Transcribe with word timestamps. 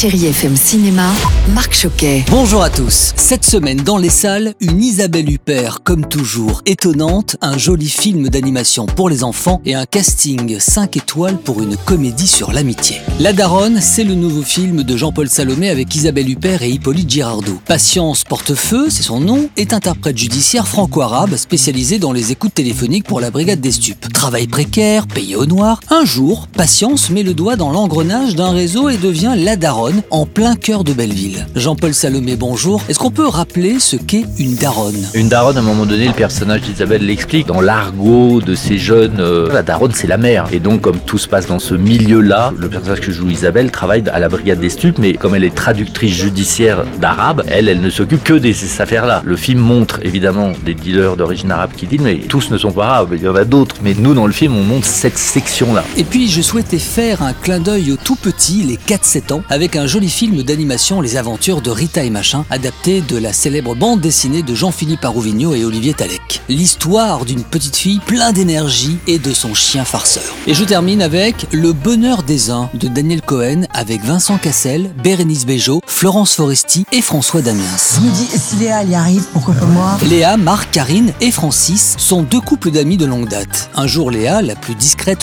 Chérie 0.00 0.28
FM 0.28 0.56
Cinéma, 0.56 1.12
Marc 1.54 1.74
Choquet. 1.74 2.24
Bonjour 2.30 2.62
à 2.62 2.70
tous. 2.70 3.12
Cette 3.16 3.44
semaine 3.44 3.78
dans 3.78 3.98
les 3.98 4.10
salles, 4.10 4.54
une 4.60 4.80
Isabelle 4.82 5.28
Huppert, 5.28 5.82
comme 5.82 6.06
toujours, 6.06 6.62
étonnante, 6.64 7.36
un 7.40 7.58
joli 7.58 7.88
film 7.88 8.28
d'animation 8.28 8.86
pour 8.86 9.08
les 9.08 9.24
enfants 9.24 9.60
et 9.64 9.74
un 9.74 9.84
casting 9.84 10.60
5 10.60 10.96
étoiles 10.96 11.38
pour 11.38 11.60
une 11.60 11.76
comédie 11.76 12.28
sur 12.28 12.52
l'amitié. 12.52 12.98
La 13.18 13.32
Daronne, 13.32 13.80
c'est 13.80 14.04
le 14.04 14.14
nouveau 14.14 14.42
film 14.42 14.84
de 14.84 14.96
Jean-Paul 14.96 15.28
Salomé 15.28 15.70
avec 15.70 15.92
Isabelle 15.94 16.30
Huppert 16.30 16.62
et 16.62 16.70
Hippolyte 16.70 17.10
Girardot. 17.10 17.60
Patience 17.66 18.22
Portefeu, 18.22 18.88
c'est 18.88 19.02
son 19.02 19.18
nom, 19.18 19.48
est 19.56 19.72
interprète 19.72 20.18
judiciaire 20.18 20.68
franco-arabe 20.68 21.36
spécialisé 21.36 21.98
dans 21.98 22.12
les 22.12 22.30
écoutes 22.30 22.54
téléphoniques 22.54 23.06
pour 23.06 23.20
la 23.20 23.30
brigade 23.30 23.60
des 23.60 23.72
stupes. 23.72 24.12
Travail 24.12 24.46
précaire, 24.46 25.08
payé 25.08 25.34
au 25.34 25.46
noir. 25.46 25.80
Un 25.90 26.04
jour, 26.04 26.46
Patience 26.52 27.10
met 27.10 27.24
le 27.24 27.34
doigt 27.34 27.56
dans 27.56 27.72
l'engrenage 27.72 28.36
d'un 28.36 28.52
réseau 28.52 28.88
et 28.88 28.98
devient 28.98 29.34
la 29.36 29.56
Daronne 29.56 30.02
en 30.10 30.26
plein 30.26 30.54
cœur 30.54 30.84
de 30.84 30.92
Belleville. 30.92 31.39
Jean-Paul 31.54 31.94
Salomé, 31.94 32.36
bonjour. 32.36 32.82
Est-ce 32.88 32.98
qu'on 32.98 33.10
peut 33.10 33.26
rappeler 33.26 33.80
ce 33.80 33.96
qu'est 33.96 34.24
une 34.38 34.54
daronne? 34.54 35.06
Une 35.14 35.28
daronne, 35.28 35.56
à 35.56 35.60
un 35.60 35.64
moment 35.64 35.86
donné, 35.86 36.06
le 36.06 36.12
personnage 36.12 36.62
d'Isabelle 36.62 37.04
l'explique. 37.04 37.46
Dans 37.46 37.60
l'argot 37.60 38.40
de 38.40 38.54
ces 38.54 38.78
jeunes, 38.78 39.20
euh, 39.20 39.52
la 39.52 39.62
daronne, 39.62 39.92
c'est 39.94 40.06
la 40.06 40.16
mère. 40.16 40.46
Et 40.52 40.60
donc, 40.60 40.80
comme 40.80 40.98
tout 40.98 41.18
se 41.18 41.28
passe 41.28 41.46
dans 41.46 41.58
ce 41.58 41.74
milieu-là, 41.74 42.52
le 42.56 42.68
personnage 42.68 43.00
que 43.00 43.12
joue 43.12 43.28
Isabelle 43.30 43.70
travaille 43.70 44.04
à 44.12 44.18
la 44.18 44.28
brigade 44.28 44.60
des 44.60 44.70
stupes, 44.70 44.98
mais 44.98 45.14
comme 45.14 45.34
elle 45.34 45.44
est 45.44 45.54
traductrice 45.54 46.14
judiciaire 46.14 46.84
d'arabe, 47.00 47.44
elle, 47.48 47.68
elle 47.68 47.80
ne 47.80 47.90
s'occupe 47.90 48.24
que 48.24 48.34
de 48.34 48.52
ces 48.52 48.80
affaires-là. 48.80 49.22
Le 49.24 49.36
film 49.36 49.60
montre 49.60 50.00
évidemment 50.02 50.52
des 50.64 50.74
dealers 50.74 51.16
d'origine 51.16 51.50
arabe 51.50 51.70
qui 51.76 51.86
disent, 51.86 52.00
mais 52.00 52.16
tous 52.28 52.50
ne 52.50 52.58
sont 52.58 52.72
pas 52.72 52.86
arabes, 52.86 53.10
il 53.14 53.22
y 53.22 53.28
en 53.28 53.34
a 53.34 53.44
d'autres. 53.44 53.76
Mais 53.82 53.94
nous, 53.94 54.14
dans 54.14 54.26
le 54.26 54.32
film, 54.32 54.56
on 54.56 54.64
montre 54.64 54.86
cette 54.86 55.18
section-là. 55.18 55.84
Et 55.96 56.04
puis, 56.04 56.28
je 56.28 56.42
souhaitais 56.42 56.78
faire 56.78 57.22
un 57.22 57.32
clin 57.32 57.60
d'œil 57.60 57.92
aux 57.92 57.96
tout 57.96 58.16
petits, 58.16 58.62
les 58.62 58.76
4-7 58.76 59.32
ans, 59.32 59.42
avec 59.48 59.76
un 59.76 59.86
joli 59.86 60.08
film 60.08 60.42
d'animation 60.42 61.00
Les 61.00 61.16
aventures 61.20 61.60
de 61.60 61.70
Rita 61.70 62.02
et 62.02 62.10
Machin, 62.10 62.46
adapté 62.50 63.02
de 63.02 63.18
la 63.18 63.34
célèbre 63.34 63.74
bande 63.76 64.00
dessinée 64.00 64.42
de 64.42 64.54
Jean-Philippe 64.54 65.04
Arouvigno 65.04 65.54
et 65.54 65.66
Olivier 65.66 65.92
Talec. 65.92 66.40
L'histoire 66.48 67.26
d'une 67.26 67.44
petite 67.44 67.76
fille 67.76 68.00
plein 68.06 68.32
d'énergie 68.32 68.96
et 69.06 69.18
de 69.18 69.34
son 69.34 69.54
chien 69.54 69.84
farceur. 69.84 70.24
Et 70.46 70.54
je 70.54 70.64
termine 70.64 71.02
avec 71.02 71.46
Le 71.52 71.74
bonheur 71.74 72.22
des 72.22 72.50
uns 72.50 72.70
de 72.72 72.88
Daniel 72.88 73.20
Cohen 73.20 73.66
avec 73.74 74.02
Vincent 74.02 74.38
Cassel, 74.38 74.92
Bérénice 75.02 75.44
Bejo, 75.44 75.82
Florence 75.86 76.32
Foresti 76.32 76.86
et 76.90 77.02
François 77.02 77.42
Damiens. 77.42 77.62
Je 77.96 78.00
me 78.00 78.10
dis, 78.10 78.38
si 78.38 78.56
Léa 78.56 78.82
y 78.82 78.94
arrive, 78.94 79.26
pourquoi 79.34 79.54
pas 79.54 79.66
moi? 79.66 79.98
Léa, 80.08 80.38
Marc, 80.38 80.70
Karine 80.70 81.12
et 81.20 81.30
Francis 81.30 81.96
sont 81.98 82.22
deux 82.22 82.40
couples 82.40 82.70
d'amis 82.70 82.96
de 82.96 83.04
longue 83.04 83.28
date. 83.28 83.68
Un 83.76 83.86
jour, 83.86 84.10
Léa, 84.10 84.40
la 84.40 84.56
plus 84.56 84.74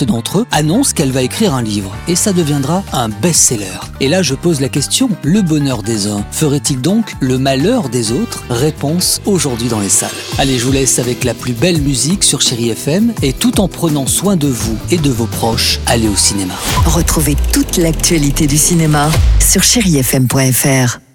d'entre 0.04 0.40
eux, 0.40 0.46
annonce 0.50 0.92
qu'elle 0.92 1.12
va 1.12 1.22
écrire 1.22 1.54
un 1.54 1.62
livre 1.62 1.94
et 2.08 2.16
ça 2.16 2.32
deviendra 2.32 2.82
un 2.92 3.08
best-seller. 3.08 3.78
Et 4.00 4.08
là, 4.08 4.22
je 4.22 4.34
pose 4.34 4.60
la 4.60 4.68
question, 4.68 5.08
le 5.22 5.42
bonheur 5.42 5.82
des 5.82 6.06
uns 6.08 6.24
ferait-il 6.32 6.80
donc 6.80 7.14
le 7.20 7.38
malheur 7.38 7.88
des 7.88 8.12
autres? 8.12 8.42
Réponse 8.50 9.20
aujourd'hui 9.24 9.68
dans 9.68 9.80
les 9.80 9.88
salles. 9.88 10.10
Allez, 10.38 10.58
je 10.58 10.64
vous 10.64 10.72
laisse 10.72 10.98
avec 10.98 11.24
la 11.24 11.34
plus 11.34 11.52
belle 11.52 11.80
musique 11.80 12.24
sur 12.24 12.40
Chéri 12.40 12.70
FM 12.70 13.12
et 13.22 13.32
tout 13.32 13.60
en 13.60 13.68
prenant 13.68 14.06
soin 14.06 14.36
de 14.36 14.48
vous 14.48 14.76
et 14.90 14.98
de 14.98 15.10
vos 15.10 15.26
proches, 15.26 15.80
allez 15.86 16.08
au 16.08 16.16
cinéma. 16.16 16.54
Retrouvez 16.84 17.36
toute 17.52 17.76
l'actualité 17.76 18.46
du 18.46 18.58
cinéma 18.58 19.10
sur 19.40 19.62
chérifm.fr. 19.62 21.07